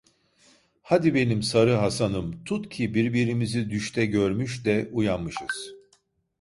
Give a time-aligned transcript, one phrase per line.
[0.81, 5.73] Hadi benim Sarı Hasanım, tut ki birbirimizi düşte görmüş de uyanmışız…